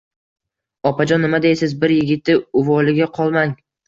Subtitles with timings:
[0.91, 1.75] —Opajon, nima deysiz?
[1.83, 3.55] Bir yigitti uvoliga qolmang!..